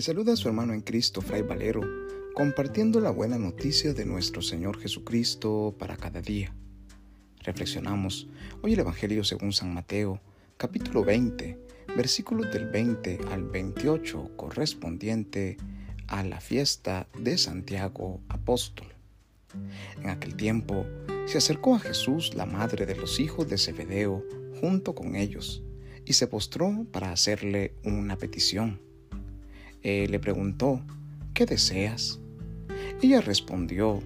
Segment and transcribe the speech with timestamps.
[0.00, 1.82] Le saluda a su hermano en Cristo, Fray Valero,
[2.32, 6.54] compartiendo la buena noticia de nuestro Señor Jesucristo para cada día.
[7.40, 8.26] Reflexionamos
[8.62, 10.18] hoy el Evangelio según San Mateo,
[10.56, 11.58] capítulo 20,
[11.98, 15.58] versículos del 20 al 28, correspondiente
[16.06, 18.86] a la fiesta de Santiago Apóstol.
[20.02, 20.86] En aquel tiempo
[21.26, 24.24] se acercó a Jesús la madre de los hijos de Zebedeo
[24.62, 25.62] junto con ellos
[26.06, 28.88] y se postró para hacerle una petición.
[29.82, 30.80] Él le preguntó,
[31.32, 32.20] ¿qué deseas?
[33.02, 34.00] Ella respondió,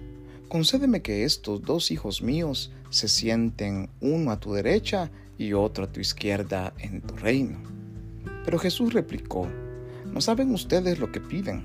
[0.47, 5.91] concédeme que estos dos hijos míos se sienten uno a tu derecha y otro a
[5.91, 7.57] tu izquierda en tu reino.
[8.45, 9.49] Pero Jesús replicó,
[10.05, 11.63] ¿no saben ustedes lo que piden?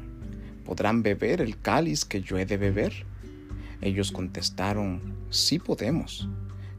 [0.64, 3.06] ¿Podrán beber el cáliz que yo he de beber?
[3.80, 6.28] Ellos contestaron, sí podemos.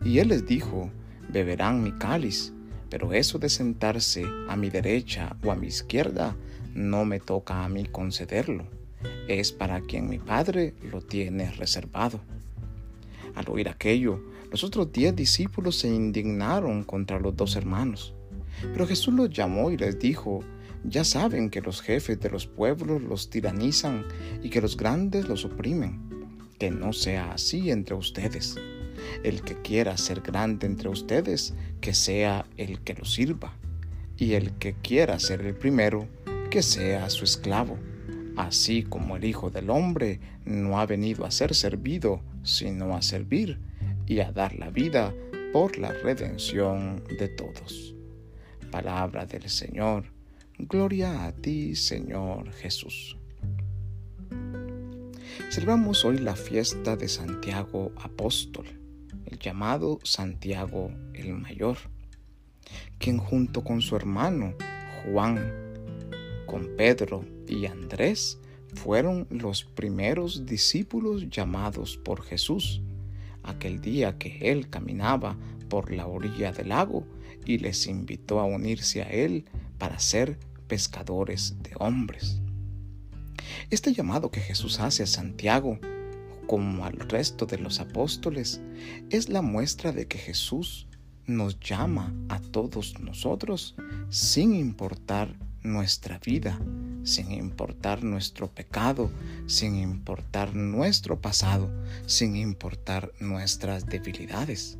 [0.03, 0.89] Y él les dijo,
[1.30, 2.52] beberán mi cáliz,
[2.89, 6.36] pero eso de sentarse a mi derecha o a mi izquierda
[6.73, 8.66] no me toca a mí concederlo,
[9.27, 12.22] es para quien mi Padre lo tiene reservado.
[13.36, 18.14] Al oír aquello, los otros diez discípulos se indignaron contra los dos hermanos.
[18.73, 20.42] Pero Jesús los llamó y les dijo,
[20.83, 24.05] ya saben que los jefes de los pueblos los tiranizan
[24.44, 26.02] y que los grandes los oprimen.
[26.59, 28.58] Que no sea así entre ustedes.
[29.23, 33.53] El que quiera ser grande entre ustedes, que sea el que lo sirva.
[34.17, 36.08] Y el que quiera ser el primero,
[36.52, 37.80] que sea su esclavo,
[38.35, 43.58] así como el Hijo del Hombre no ha venido a ser servido, sino a servir
[44.05, 45.13] y a dar la vida
[45.53, 47.95] por la redención de todos.
[48.69, 50.11] Palabra del Señor.
[50.58, 53.15] Gloria a ti, Señor Jesús.
[55.49, 58.65] Celebramos hoy la fiesta de Santiago Apóstol,
[59.25, 61.77] el llamado Santiago el Mayor,
[62.97, 64.53] quien junto con su hermano
[65.05, 65.70] Juan
[66.52, 68.38] con Pedro y Andrés
[68.73, 72.82] fueron los primeros discípulos llamados por Jesús,
[73.42, 75.38] aquel día que él caminaba
[75.70, 77.08] por la orilla del lago
[77.45, 79.45] y les invitó a unirse a él
[79.78, 82.42] para ser pescadores de hombres.
[83.70, 85.80] Este llamado que Jesús hace a Santiago,
[86.48, 88.60] como al resto de los apóstoles,
[89.10, 90.86] es la muestra de que Jesús
[91.28, 93.73] nos llama a todos nosotros
[94.10, 96.60] sin importar nuestra vida,
[97.04, 99.11] sin importar nuestro pecado,
[99.48, 101.72] sin importar nuestro pasado,
[102.05, 104.77] sin importar nuestras debilidades.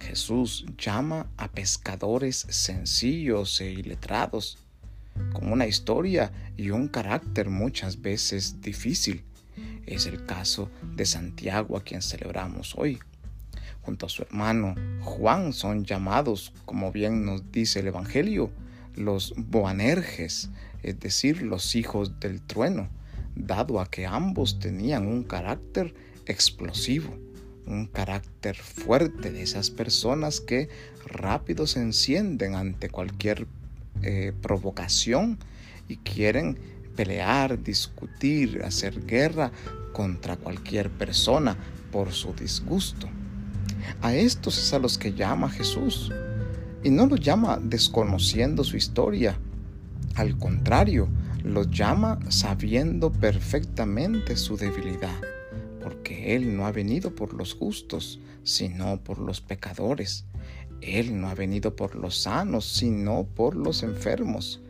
[0.00, 4.58] Jesús llama a pescadores sencillos e iletrados,
[5.32, 9.24] con una historia y un carácter muchas veces difícil.
[9.86, 12.98] Es el caso de Santiago a quien celebramos hoy.
[13.82, 18.50] Junto a su hermano Juan son llamados, como bien nos dice el Evangelio,
[18.94, 20.50] los Boanerges,
[20.82, 22.88] es decir, los hijos del trueno,
[23.34, 25.94] dado a que ambos tenían un carácter
[26.26, 27.16] explosivo,
[27.66, 30.68] un carácter fuerte de esas personas que
[31.06, 33.46] rápido se encienden ante cualquier
[34.02, 35.38] eh, provocación
[35.88, 36.58] y quieren
[36.94, 39.50] pelear, discutir, hacer guerra
[39.92, 41.56] contra cualquier persona
[41.90, 43.08] por su disgusto.
[44.02, 46.12] A estos es a los que llama Jesús
[46.84, 49.38] y no los llama desconociendo su historia.
[50.14, 51.08] Al contrario,
[51.42, 55.18] los llama sabiendo perfectamente su debilidad,
[55.82, 60.26] porque Él no ha venido por los justos, sino por los pecadores.
[60.82, 64.60] Él no ha venido por los sanos, sino por los enfermos.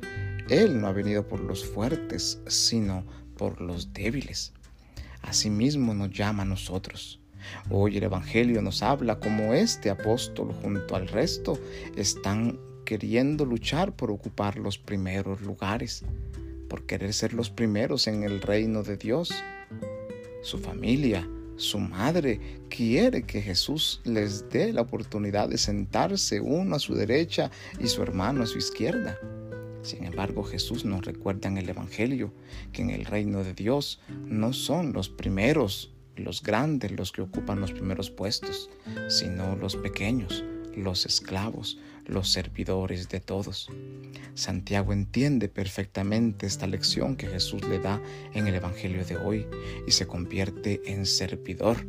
[0.49, 3.05] Él no ha venido por los fuertes, sino
[3.37, 4.53] por los débiles.
[5.23, 7.21] Asimismo nos llama a nosotros.
[7.71, 11.59] Hoy el Evangelio nos habla como este apóstol junto al resto
[11.97, 16.05] están queriendo luchar por ocupar los primeros lugares,
[16.69, 19.33] por querer ser los primeros en el reino de Dios.
[20.43, 26.79] Su familia, su madre quiere que Jesús les dé la oportunidad de sentarse uno a
[26.79, 27.51] su derecha
[27.81, 29.19] y su hermano a su izquierda.
[29.83, 32.33] Sin embargo, Jesús nos recuerda en el Evangelio
[32.73, 37.61] que en el reino de Dios no son los primeros los grandes los que ocupan
[37.61, 38.71] los primeros puestos,
[39.09, 40.45] sino los pequeños,
[40.77, 43.69] los esclavos, los servidores de todos.
[44.35, 48.01] Santiago entiende perfectamente esta lección que Jesús le da
[48.33, 49.47] en el Evangelio de hoy
[49.87, 51.87] y se convierte en servidor.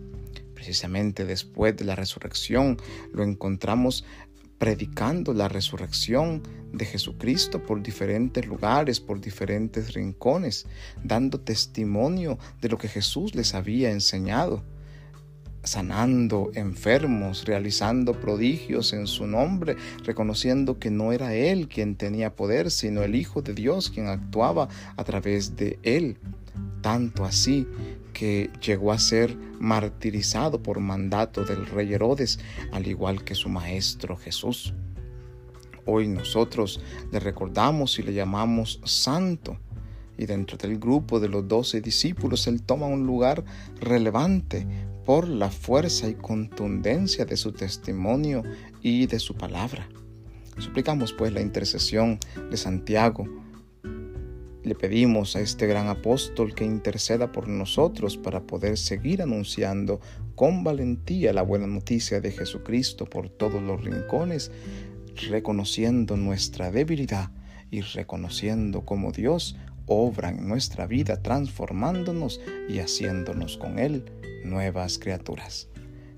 [0.54, 2.78] Precisamente después de la resurrección
[3.14, 4.06] lo encontramos
[4.58, 6.42] predicando la resurrección
[6.72, 10.66] de Jesucristo por diferentes lugares, por diferentes rincones,
[11.04, 14.64] dando testimonio de lo que Jesús les había enseñado.
[15.64, 22.70] sanando enfermos, realizando prodigios en su nombre, reconociendo que no era Él quien tenía poder,
[22.70, 26.18] sino el Hijo de Dios quien actuaba a través de Él.
[26.82, 27.68] Tanto así
[28.16, 32.40] que llegó a ser martirizado por mandato del rey Herodes,
[32.72, 34.74] al igual que su maestro Jesús.
[35.86, 36.80] Hoy nosotros
[37.12, 39.60] le recordamos y le llamamos santo.
[40.18, 43.44] Y dentro del grupo de los doce discípulos, Él toma un lugar
[43.82, 44.66] relevante
[45.06, 48.44] por la fuerza y contundencia de su testimonio
[48.82, 49.90] y de su palabra.
[50.58, 52.18] Suplicamos pues la intercesión
[52.50, 53.28] de Santiago.
[54.66, 60.02] Le pedimos a este gran apóstol que interceda por nosotros para poder seguir anunciando
[60.34, 64.52] con valentía la buena noticia de Jesucristo por todos los rincones,
[65.30, 67.30] reconociendo nuestra debilidad
[67.70, 74.04] y reconociendo como Dios obra en nuestra vida transformándonos y haciéndonos con Él
[74.44, 75.70] nuevas criaturas.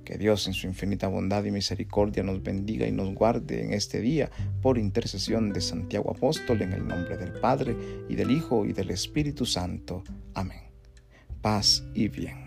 [0.07, 3.99] Que Dios en su infinita bondad y misericordia nos bendiga y nos guarde en este
[3.99, 4.31] día
[4.61, 7.75] por intercesión de Santiago Apóstol en el nombre del Padre
[8.07, 10.05] y del Hijo y del Espíritu Santo.
[10.33, 10.61] Amén.
[11.41, 12.46] Paz y bien.